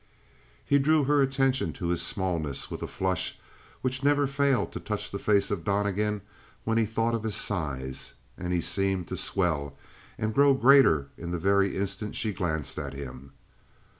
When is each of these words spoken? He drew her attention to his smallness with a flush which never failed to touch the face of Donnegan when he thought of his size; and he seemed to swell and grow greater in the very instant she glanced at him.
He 0.65 0.79
drew 0.79 1.03
her 1.03 1.21
attention 1.21 1.73
to 1.73 1.89
his 1.89 2.01
smallness 2.01 2.71
with 2.71 2.81
a 2.81 2.87
flush 2.87 3.37
which 3.81 4.03
never 4.03 4.25
failed 4.25 4.71
to 4.71 4.79
touch 4.79 5.11
the 5.11 5.19
face 5.19 5.51
of 5.51 5.63
Donnegan 5.63 6.21
when 6.63 6.79
he 6.79 6.87
thought 6.87 7.13
of 7.13 7.21
his 7.21 7.35
size; 7.35 8.15
and 8.35 8.51
he 8.51 8.61
seemed 8.61 9.07
to 9.09 9.15
swell 9.15 9.77
and 10.17 10.33
grow 10.33 10.55
greater 10.55 11.09
in 11.19 11.29
the 11.29 11.37
very 11.37 11.77
instant 11.77 12.15
she 12.15 12.33
glanced 12.33 12.79
at 12.79 12.93
him. 12.95 13.33